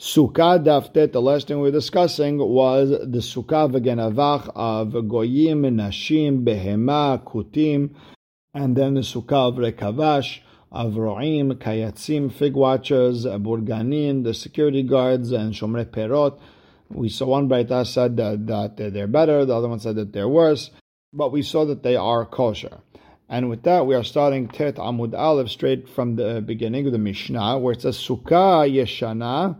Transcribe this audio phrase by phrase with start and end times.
[0.00, 6.44] Sukkah daftet, the last thing we were discussing was the Sukkah v'genavach of Goyim, Nashim,
[6.44, 7.96] Behema, Kutim,
[8.54, 10.38] and then the Sukkah of Rekavash,
[10.70, 16.38] of Ro'im, Kayatzim, fig watchers, Burganin, the security guards, and Shomre Perot.
[16.90, 20.28] We saw one Braita said that, that they're better, the other one said that they're
[20.28, 20.70] worse,
[21.12, 22.78] but we saw that they are kosher.
[23.28, 26.98] And with that, we are starting Tet Amud Aleph straight from the beginning of the
[26.98, 29.56] Mishnah, where it says Sukkah Yeshana,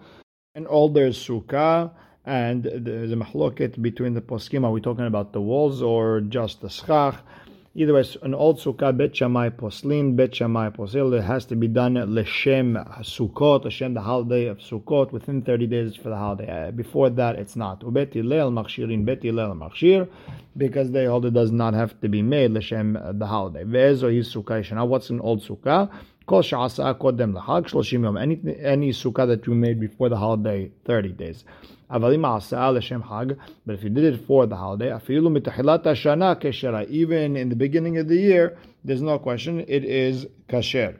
[0.54, 1.90] and older sukkah,
[2.24, 4.64] and there's a mahloket between the poskim.
[4.64, 7.16] Are we talking about the walls or just the schach?
[7.74, 11.68] Either way, an old sukkah, bet shamai poslin, bet shamai posil, it has to be
[11.68, 16.68] done l'shem sukkot, l'shem the holiday of sukkot, within 30 days for the holiday.
[16.68, 17.80] Uh, before that, it's not.
[17.82, 20.08] Ubet Hillel machshirin, bet Hillel machshir,
[20.56, 23.64] because the holiday does not have to be made l'shem uh, the holiday.
[23.64, 25.90] Ve'ezo his sukkah Now, what's an old sukkah?
[26.28, 28.18] Kol sha'asa kodem lahag shloshim yom.
[28.18, 31.44] Any any sukkah that you made before the holiday, thirty days.
[31.90, 33.02] Avalim asa l'shem.
[33.64, 36.86] But if you did it for the holiday, afilu hashana.
[36.90, 39.64] Even in the beginning of the year, there's no question.
[39.66, 40.98] It is kasher.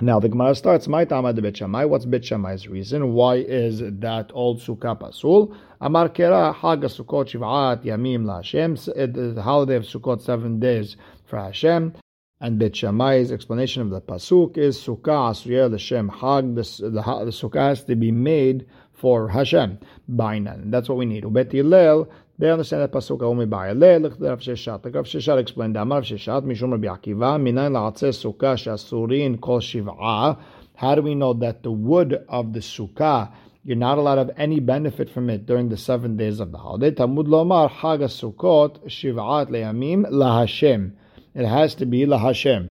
[0.00, 0.86] Now the Gemara starts.
[0.86, 1.84] My tama de Bet Shammai.
[1.86, 3.14] What's Bet Shammai's reason?
[3.14, 5.52] Why is that old sukkah pasul?
[5.80, 8.76] Amar kera hag sukkot shiv'at yamim la Hashem.
[8.94, 11.94] Eh, the holiday of Sukkot seven days for Hashem.
[12.42, 16.56] And Bet Shammai's explanation of the pasuk is Sukkah Asriya L'Shem Hag.
[16.56, 19.78] The, the, Sukkah has to be made for Hashem.
[20.10, 20.72] Bainan.
[20.72, 21.22] That's what we need.
[21.22, 24.10] Ubet Hillel, they understand that pasuk only by Hillel.
[24.18, 24.92] Rav Sheshet.
[24.92, 30.36] Rav Sheshet explained, Amar Rav Sheshet, Mishum Rabbi Akiva, Minayin La'atzeh Sukkah Shasurin Kol Shiv'ah.
[30.74, 33.30] How do we know that the wood of the Sukkah
[33.62, 36.58] you're not allowed to have any benefit from it during the seven days of the
[36.58, 36.90] holiday.
[36.90, 40.94] Tamud Lomar Chag Sukkot Shiv'at Le'amim LaHashem.
[41.34, 42.68] It has to be la Hashem.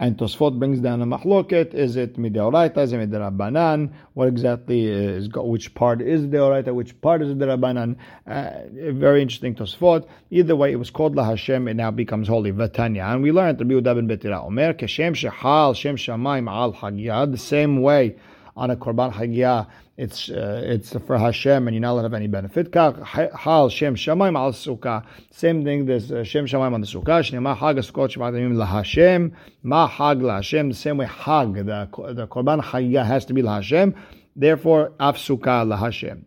[0.00, 1.74] And Tosfot brings down a machloket.
[1.74, 2.78] Is it mideoraita?
[2.78, 3.92] Is it midirabanan?
[4.14, 6.74] What exactly is which part is deoraita?
[6.74, 7.96] Which part is derabanan?
[8.26, 10.06] Uh, very interesting Tosfot.
[10.30, 11.68] Either way, it was called la Hashem.
[11.68, 12.50] It now becomes holy.
[12.50, 17.30] Vatanya, and we learned Yehuda ben Betira Omer keshem shehal shem shamayim al hagyah.
[17.30, 18.16] The same way
[18.56, 19.66] on a korban hagyah
[20.00, 22.74] it's uh, it's for Hashem and you're not allowed to have any benefit.
[22.74, 25.04] Hal Shem Shamayim al Sukkah.
[25.30, 25.84] Same thing.
[25.84, 27.20] There's uh, Shem Shamayim on the Sukkah.
[27.20, 29.36] Shnema Hag Sukkot Shematim la Hashem.
[29.62, 30.70] Ma Hag la Hashem.
[30.70, 33.94] The same way Hag the the Korban Chagah has to be la Hashem.
[34.34, 36.24] Therefore Af Sukkah la Hashem.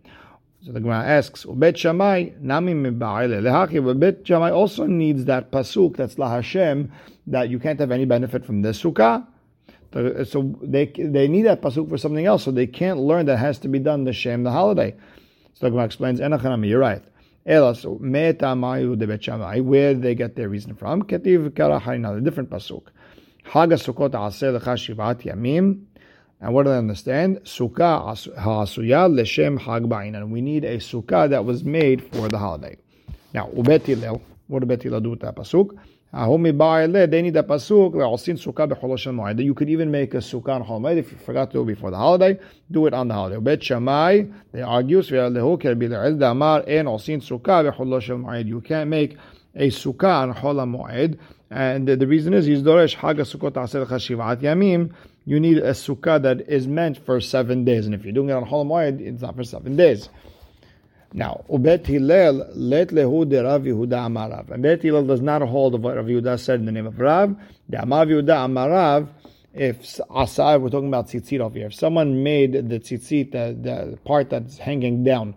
[0.61, 3.83] So the Gemara asks, Bet Shammai nami miba'ile lehachi.
[3.83, 6.91] But Bet Shammai also needs that pasuk that's la Hashem
[7.25, 9.25] that you can't have any benefit from this sukkah
[9.95, 13.37] Uh, so they they need that pasuk for something else, so they can't learn that
[13.37, 14.95] has to be done the shem the holiday.
[15.53, 17.03] So the Gemara explains, "Enachanami, you're right."
[17.45, 21.03] De bet Where they get their reason from?
[21.03, 22.83] Ketiv karachayna, the different pasuk.
[23.43, 23.77] Haga.
[26.41, 27.37] And what do they understand?
[27.43, 32.77] Sukkah ha'asuya leshem we need a sukkah that was made for the holiday.
[33.33, 33.47] Now.
[33.47, 33.65] What
[34.59, 35.77] did Bet Hillel do with that pasuk?
[36.15, 36.45] You could
[39.69, 42.39] even make a sukkah on Hol if you forgot to do it before the holiday.
[42.69, 43.39] Do it on the holiday.
[43.39, 45.57] Bet Shammai they argue You
[48.61, 49.17] can't make
[49.55, 51.17] a sukkah on Hol Moed,
[51.49, 53.53] and the reason is Hag Sukkot
[54.41, 54.93] Yamim.
[55.25, 58.33] You need a sukkah that is meant for seven days, and if you're doing it
[58.33, 60.09] on Hol Moed, it's not for seven days.
[61.15, 64.49] Now, Ubet Hillel let lehu de Rav Yehuda Amarav.
[64.49, 66.99] And Bet Hillel does not hold of what Rav Yehuda said in the name of
[66.99, 67.35] Rav.
[67.69, 69.07] The Amar Yehuda Amarav,
[69.53, 69.79] if
[70.09, 74.31] Asai, we're talking about tzitzit over here, if someone made the tzitzit, the, the part
[74.31, 75.35] that's hanging down,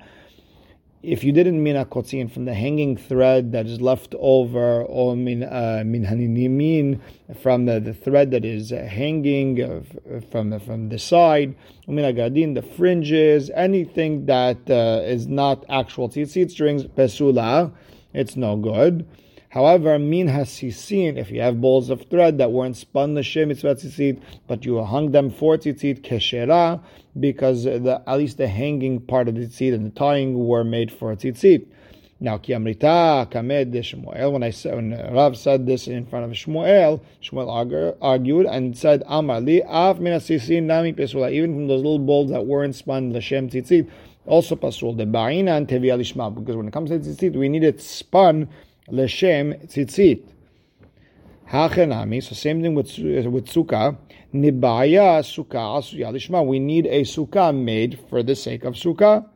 [1.06, 5.15] if you didn't mean a kotzin from the hanging thread that is left over, or
[5.15, 7.00] min uh, min haninimin
[7.41, 9.84] from the, the thread that is hanging
[10.31, 11.55] from the, from the side,
[11.87, 17.72] min agadin the fringes, anything that uh, is not actual tzitzit strings, pesula,
[18.12, 19.06] it's no good.
[19.51, 24.21] However, min hasisin, if you have balls of thread that weren't spun the shem tzitzit,
[24.47, 26.83] but you hung them for tzitzit keshera,
[27.19, 30.93] because the, at least the hanging part of the tzitzit and the tying were made
[30.93, 31.66] for tzitzit.
[32.19, 34.33] Now, ki amrita kamed Shmuel.
[34.33, 39.03] When I said, when Rav said this in front of Shmuel, Shmuel argued and said,
[39.07, 41.31] Amar li af min hasisin nami pesula.
[41.31, 43.91] Even from those little balls that weren't spun the shem tzitzit,
[44.25, 46.34] also pasul the ba'ina and tevi alishma.
[46.34, 48.49] Because when it comes to tzitzit, we need it spun
[48.88, 50.22] l'shem tzitzit.
[51.50, 53.97] Hachenami, so same thing with, uh, with sukkah.
[54.34, 56.44] Nibaya sukkah asuya lishma.
[56.44, 59.27] We need a sukkah made for the sake of sukkah.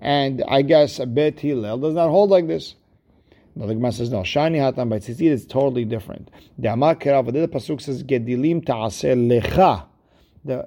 [0.00, 2.76] And I guess a Bet Hillel does not hold like this.
[3.54, 4.20] The Gemara says no.
[4.20, 6.30] Shani hatan by tzitzit is totally different.
[6.58, 9.86] The Amar Kerav, the pasuk says gedilim taaseh lecha.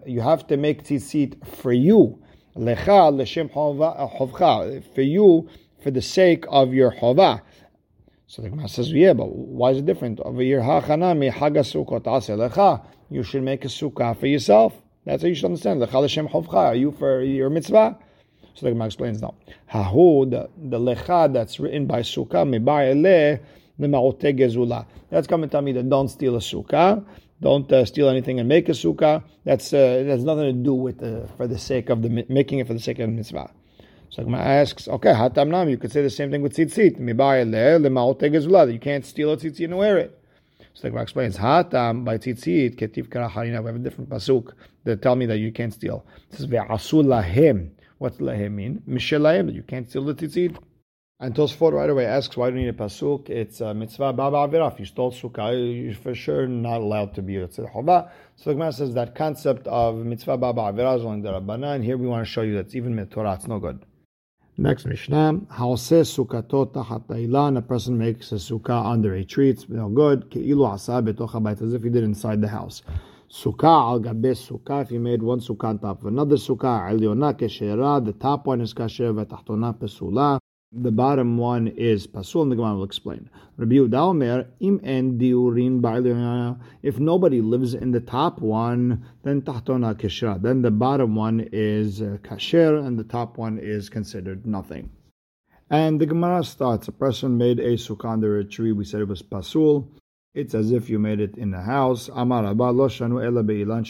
[0.06, 2.21] You have to make tzitzit for you.
[2.56, 4.79] Lecha l'shem chovcha.
[4.79, 5.50] Uh, for you,
[5.81, 7.41] for the sake of your chovah.
[8.27, 10.19] So the Gemara says, yeah, but why is it different?
[10.19, 12.83] Over here, hachanami hagasukkot lecha.
[13.10, 14.74] You should make a sukkah for yourself.
[15.06, 15.81] That's how you should understand.
[15.81, 16.54] Lecha l'shem chovcha.
[16.54, 17.98] Are you for your mitzvah?
[18.56, 19.36] So the Gemara explains now.
[19.72, 23.39] Hahu, the, the lecha that's written by sukkah, mibai
[23.77, 27.06] the That's coming to me that don't steal a sukkah.
[27.42, 29.24] Don't uh, steal anything and make a sukkah.
[29.44, 32.74] That's uh, nothing to do with uh, for the sake of the making it for
[32.74, 33.51] the sake of the mitzvah.
[34.15, 35.67] So Gemara asks, okay, hatam nam.
[35.67, 36.97] You could say the same thing with tzitzit.
[38.71, 40.17] You can't steal a tzitzit and wear it.
[40.73, 43.59] So the Gemara explains, hatam by tzitzit ketiv karacharina.
[43.62, 44.53] We have a different pasuk
[44.85, 46.06] that tell me that you can't steal.
[46.31, 47.71] It says ve'asul lahem.
[47.97, 48.81] What's lahem mean?
[48.88, 49.53] Mishelayim.
[49.53, 50.59] You can't steal the tzitzit.
[51.19, 53.29] And Tosfot right away asks, why do you need a pasuk?
[53.29, 54.71] It's a mitzvah baba avirah.
[54.71, 58.09] If you stole sukkah, you're for sure not allowed to be a chova.
[58.38, 61.83] So the Gemara says that concept of mitzvah baba avirah is only the Rabbanan.
[61.83, 63.85] Here we want to show you that even mitzvah, it's no good.
[64.57, 67.57] Next Mishnah, Haoseh sukkatot tachat ilan.
[67.57, 69.50] A person makes a sukkah under a tree.
[69.50, 70.31] It's no good.
[70.31, 72.81] Ke'ilu asa betocha as if he did inside the house.
[73.30, 74.81] Sukkah al gabe sukkah.
[74.84, 78.06] If you made one sukkah on top of another sukkah, Aliona keshera.
[78.06, 80.40] The top one is kasher, v'tachtona pesula
[80.75, 83.30] the bottom one is pasul, and the Gemara will explain.
[83.57, 90.42] Rabbi Yehuda im en diurin If nobody lives in the top one, then tahtona keshra.
[90.42, 94.89] Then the bottom one is uh, kasher, and the top one is considered nothing.
[95.69, 98.74] And the Gemara starts: a person made a sukkah under a tree.
[98.74, 99.88] We said it was pasul.
[100.33, 102.10] It's as if you made it in the house.
[102.13, 103.86] Amar Abba lo shanu ela be'ilan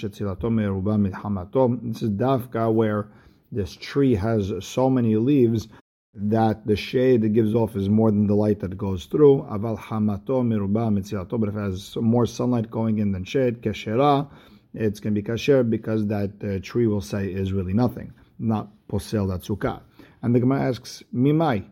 [1.81, 3.08] This is dafka where
[3.52, 5.68] this tree has so many leaves
[6.16, 9.46] that the shade it gives off is more than the light that goes through.
[9.52, 14.30] Aval hamato miruba but if it has more sunlight going in than shade, keshera,
[14.74, 18.70] it's going to be kasher because that uh, tree will say is really nothing, not
[18.88, 19.82] posel that sukkah.
[20.22, 21.66] And the Gemara asks, mimai,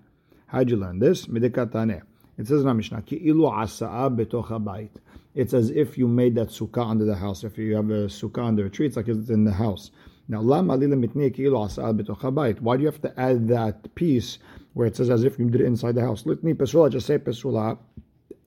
[0.48, 1.26] how'd you learn this?
[1.28, 2.02] Midekatane.
[2.38, 4.92] It says in our Mishnah, ki ilu asa'a betocha bait.
[5.36, 7.44] It's as if you made that sukkah under the house.
[7.44, 9.92] If you have a sukkah under a tree, it's like it's in the house.
[10.28, 14.38] Now, why do you have to add that piece
[14.74, 16.24] where it says as if you did it inside the house?
[16.24, 17.78] Litni pesula, just say pesula,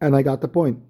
[0.00, 0.82] and I got the point.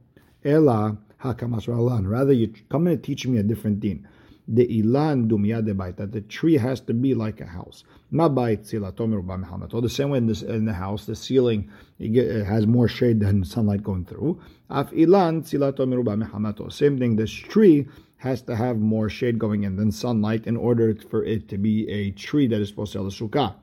[0.45, 4.07] Ela hakamas Rather, you come and teach me a different deen.
[4.49, 7.83] The ilan dumia de that the tree has to be like a house.
[8.17, 11.69] Or the same way in, this, in the house, the ceiling
[11.99, 14.41] it has more shade than sunlight going through.
[14.71, 17.17] Af ilan Same thing.
[17.17, 17.89] This tree
[18.19, 21.89] has to have more shade going in than sunlight in order for it to be
[21.91, 23.55] a tree that is supposed to sell the sukkah.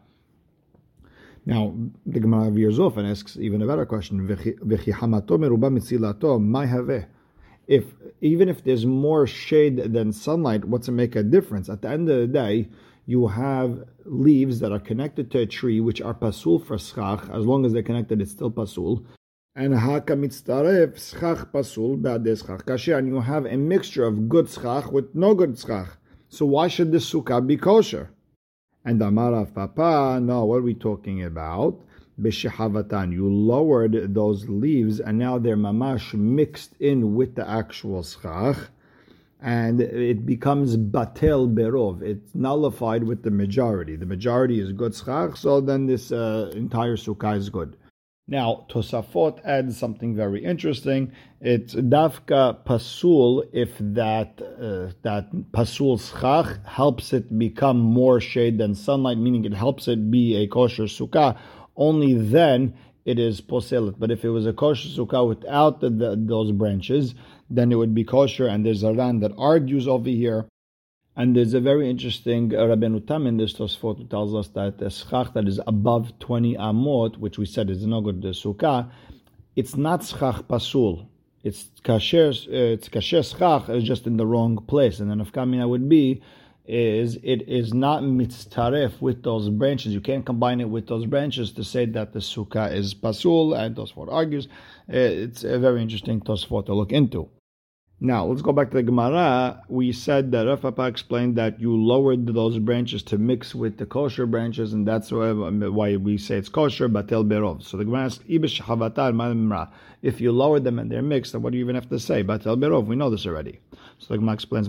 [1.45, 4.25] Now, the Gemara off and asks even a better question.
[7.65, 7.85] If
[8.21, 11.69] even if there's more shade than sunlight, what's it make a difference?
[11.69, 12.69] At the end of the day,
[13.05, 17.29] you have leaves that are connected to a tree, which are pasul for schach.
[17.29, 19.05] As long as they're connected, it's still pasul
[19.55, 24.49] and haka mitztaref schach pasul ba'adeh schach kasher, and you have a mixture of good
[24.49, 25.89] schach with no good schach.
[26.29, 28.09] So why should the sukkah be kosher?
[28.83, 31.79] And Amarav Papa, no, what are we talking about?
[32.19, 38.57] Beshehavatan, you lowered those leaves and now they're mamash mixed in with the actual schach
[39.39, 42.01] and it becomes batel berov.
[42.01, 43.95] It's nullified with the majority.
[43.95, 47.77] The majority is good schach, so then this uh, entire sukkah is good.
[48.27, 51.11] Now, Tosafot adds something very interesting.
[51.41, 58.75] It's dafka pasul if that uh, that pasul schach helps it become more shade than
[58.75, 61.37] sunlight, meaning it helps it be a kosher sukkah.
[61.75, 63.95] Only then it is poselet.
[63.99, 67.15] But if it was a kosher sukkah without the, the, those branches,
[67.49, 68.47] then it would be kosher.
[68.47, 70.47] And there's a Ran that argues over here
[71.15, 74.81] and there's a very interesting uh, Rabbeinu Tam in this Tosfot who tells us that
[74.81, 78.89] a schach that is above 20 amot, which we said is no good the sukkah,
[79.55, 81.07] it's not schach pasul.
[81.43, 84.99] It's kasher, uh, it's kasher schach, it's just in the wrong place.
[84.99, 86.23] And then if kamina would be,
[86.65, 89.93] is it is not mitzaref with those branches.
[89.93, 93.75] You can't combine it with those branches to say that the sukkah is pasul, and
[93.75, 94.47] Tosfot argues.
[94.89, 97.29] Uh, it's a very interesting Tosfot to look into.
[98.05, 99.63] Now, let's go back to the Gemara.
[99.69, 103.85] We said that Rav Papa explained that you lowered those branches to mix with the
[103.85, 105.61] kosher branches, and that's why um,
[106.03, 107.63] we say it's kosher, batel berov.
[107.63, 108.21] So the Gemara asks,
[110.01, 112.25] if you lower them and they're mixed, then what do you even have to say?
[112.25, 113.61] Batel berov, we know this already.
[113.99, 114.67] So the Gemara explains,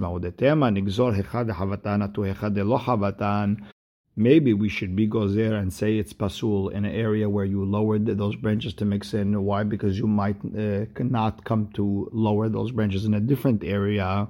[4.17, 8.07] Maybe we should be gozer and say it's pasul in an area where you lowered
[8.07, 9.43] those branches to mix in.
[9.43, 9.65] Why?
[9.65, 14.29] Because you might uh, not come to lower those branches in a different area.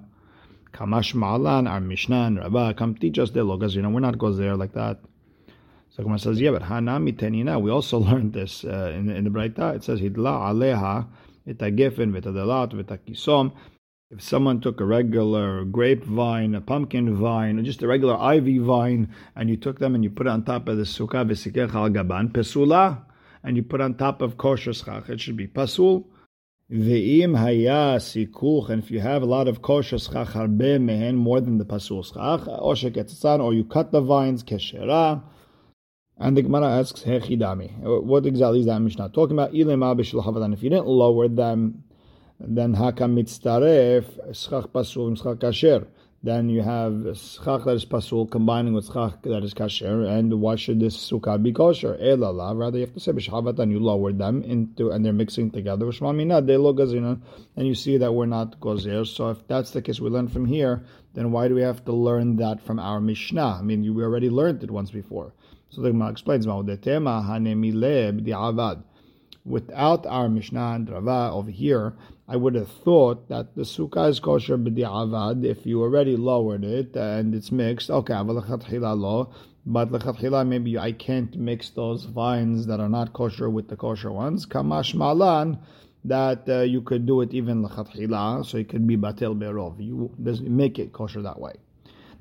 [0.73, 3.75] Kamash Ma'alan, our Mishnah and Rabbah, come teach us the logas.
[3.75, 5.01] You know, we're not there like that.
[5.91, 9.31] So Gemara says, yeah, but Hanami Tenina, we also learned this uh, in, in the
[9.31, 9.77] Braita.
[9.77, 11.07] It says, Hidla Aleha,
[11.47, 13.53] Itagefen, Vitadelat, Vitakisom.
[14.15, 19.09] If someone took a regular grapevine, a pumpkin vine, or just a regular ivy vine,
[19.35, 21.91] and you took them and you put it on top of the sukkah, v'sikech al
[21.91, 23.05] gaban, pesula,
[23.43, 26.05] and you put on top of kosher schach, it should be pasul.
[26.71, 31.41] Ve'im haya sikuch, and if you have a lot of kosher schach harbe mehen, more
[31.41, 35.25] than the pasul schach, or sheketzan, or you cut the vines, keshera.
[36.17, 38.05] And the Gemara asks, Hechidami.
[38.05, 39.49] What exactly is that Mishnah talking about?
[39.53, 41.83] If you didn't lower them,
[42.41, 45.87] then hakam mitztaref schach pasul schach kasher.
[46.23, 50.09] Then you have schach that is pasul combining with schach that is kasher.
[50.09, 51.97] And why should this sukkah be kosher?
[52.01, 52.59] Elala.
[52.59, 55.87] Rather, you have to say b'shavat and you lower them into and they're mixing together.
[55.87, 57.21] Shmamina de lo gazina.
[57.57, 59.07] And you see that we're not gozer.
[59.07, 60.85] So if that's the case, we learn from here.
[61.13, 63.59] Then why do we have to learn that from our Mishnah?
[63.59, 65.33] I mean, we already learned it once before.
[65.69, 66.47] So the Gemara explains,
[69.45, 71.95] Without our Mishnah and Rava over here,
[72.27, 76.97] I would have thought that the sukkah is kosher b'di'avad if you already lowered it
[76.97, 77.91] and it's mixed.
[77.91, 83.77] Okay, but lechatchila maybe I can't mix those vines that are not kosher with the
[83.77, 84.47] kosher ones.
[84.47, 85.59] Kamash malan
[86.05, 89.85] that uh, you could do it even lechatchila, so it could be batel berov.
[89.85, 91.53] You make it kosher that way.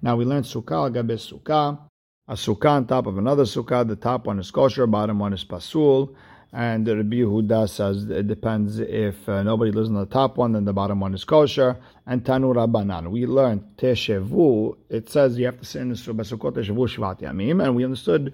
[0.02, 1.80] Now we learned sukkah gabe sukkah.
[2.28, 3.88] A sukkah on top of another sukkah.
[3.88, 6.14] The top one is kosher, bottom one is pasul.
[6.56, 10.66] And Rabbi Yehuda says it depends if uh, nobody lives on the top one, then
[10.66, 11.78] the bottom one is kosher.
[12.06, 14.78] And Tanu Rabbanan, we learned Teshevu.
[14.88, 18.34] It says you have to say in the Besukot Teshevu Shvat Yamim, and we understood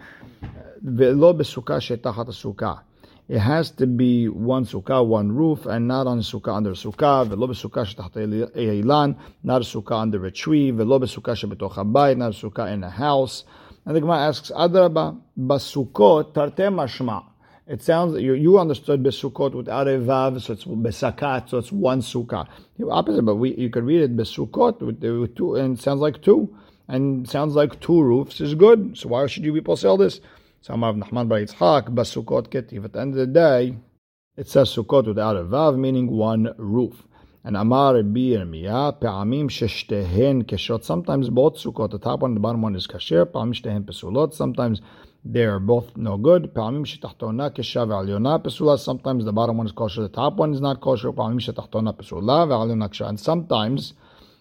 [0.82, 2.82] Velo Besukah Shetachat Sukkah.
[3.30, 7.28] It has to be one sukkah, one roof, and not on sukkah under sukkah.
[7.28, 10.72] Velo besukah shetachat eilan, not a sukkah under a tree.
[10.72, 13.44] Velo besukah shebetoch habayit, not a sukkah in a house.
[13.86, 17.29] And the Gemara asks, Adraba, basukot tarte mashma.
[17.70, 22.02] It sounds you, you understood besukot without a vav, so it's besakat, so it's one
[22.02, 22.48] sukkah.
[22.80, 26.20] The opposite, but we you could read it besukot with, with two, and sounds like
[26.24, 26.58] two,
[26.88, 28.98] and sounds like two roofs is good.
[28.98, 30.20] So why should you people sell this?
[30.62, 32.86] Some of Nachman Bar Yitzchak basukot ketiv.
[32.86, 33.78] At the end of the day,
[34.36, 37.04] it says sukkot without a vav, meaning one roof.
[37.44, 40.84] And Amar Rabbi Yirmiyah, Pe'amim sheshtehen keshot.
[40.84, 43.26] Sometimes both sukkot, the top one the bottom one is kasher.
[43.28, 44.34] Pe'amim shtehen pesulot.
[44.34, 44.82] Sometimes
[45.26, 46.52] they are both no good.
[46.54, 46.98] Sometimes
[49.26, 51.10] the bottom one is kosher, the top one is not kosher.
[51.10, 53.94] And sometimes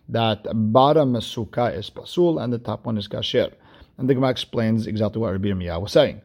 [0.08, 3.52] that bottom sukkah is pasul and the top one is kasher.
[3.99, 6.23] And the Gemara explains exactly what Rabbi Yirmiyah was saying.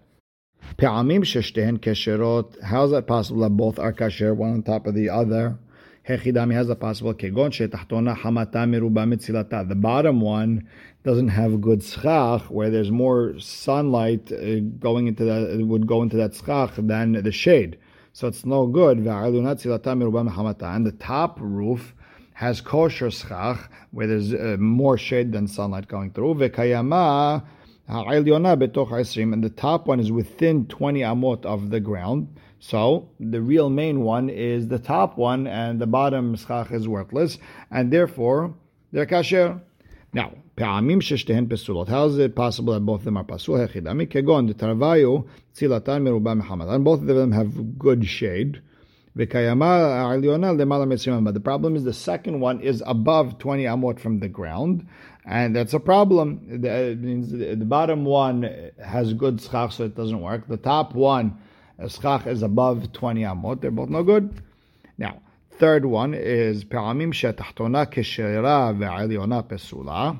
[0.79, 1.01] How
[2.85, 5.57] is that possible that both are kasher, one on top of the other?
[6.07, 9.67] Hechidami has a possible kegon shetachtona hamata meruba mitzilata.
[9.67, 10.67] The bottom one
[11.03, 16.01] doesn't have good schach, where there's more sunlight uh, going into that, it would go
[16.01, 17.77] into that schach than the shade.
[18.11, 18.97] So it's no good.
[18.97, 21.95] And the top roof
[22.33, 26.31] has kosher schach, where there's uh, more shade than sunlight going through.
[26.31, 26.53] And
[29.43, 32.27] the top one is within 20 amot of the ground.
[32.62, 37.38] So the real main one is the top one, and the bottom schach is worthless,
[37.70, 38.54] and therefore
[38.92, 39.60] they're kasher.
[40.12, 41.88] Now, פעמים ששתיהן פסולות.
[41.88, 43.60] How is it possible that both of them are פסול?
[43.60, 45.18] היחידמי כגון דתרוויו
[45.52, 46.84] צילתן מרובה מחמתן.
[46.84, 48.58] Both of them have good shade.
[49.16, 53.98] וקיימה העליונה למעלה מ-20 But the problem is the second one is above 20 amot
[53.98, 54.86] from the ground.
[55.24, 56.40] And that's a problem.
[56.48, 58.48] It means the bottom one
[58.82, 60.48] has good schach, so it doesn't work.
[60.48, 61.36] The top one
[61.86, 63.60] schach is above 20 amot.
[63.60, 64.42] They're both no good.
[64.98, 65.20] Now,
[65.58, 70.12] third one is פעמים שהתחתונה כשרה והעליונה פסולה.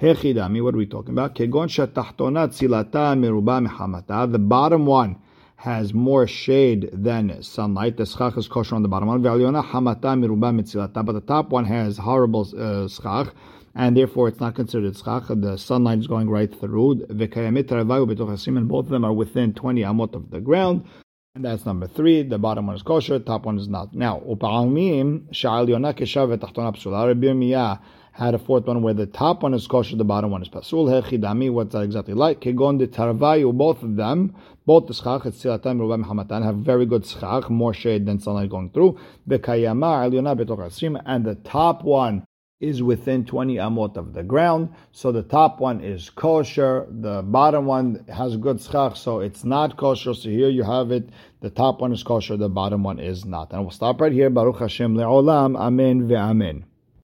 [0.00, 1.34] Hechidami, what are we talking about?
[1.34, 4.24] כגון שהתחתונה צילתה מרובה מחמתה.
[4.32, 5.16] The bottom one
[5.56, 7.96] has more shade than sunlight.
[7.98, 9.22] The schach is kosher on the bottom one.
[9.22, 11.00] והעליונה חמתה מרובה מצילתה.
[11.00, 13.28] But the top one has horrible uh, schach
[13.75, 15.25] and therefore it's not considered schach.
[15.27, 17.05] The sunlight is going right through.
[17.09, 20.85] And both of them are within 20 amot of the ground.
[21.35, 22.23] And that's number three.
[22.23, 23.93] The bottom one is kosher, top one is not.
[23.93, 24.21] Now,
[28.13, 30.85] had a fourth one where the top one is kosher, the bottom one is pasul.
[30.85, 32.39] Hechidami, what's that exactly like?
[32.39, 34.33] Kegon de tarvayu, both of them,
[34.65, 38.69] both the schach, etzilatam, rubam hamatan, have very good schach, more shade than sunlight going
[38.69, 38.97] through.
[39.27, 42.25] Bekayama, alyona betoch and the top one
[42.67, 44.73] is within 20 amot of the ground.
[44.91, 46.87] So the top one is kosher.
[46.89, 50.13] The bottom one has good schach, so it's not kosher.
[50.13, 51.09] So here you have it.
[51.41, 52.37] The top one is kosher.
[52.37, 53.53] The bottom one is not.
[53.53, 54.29] And we'll stop right here.
[54.29, 55.57] Baruch Hashem le'olam.
[55.57, 56.63] Amen ve'amen.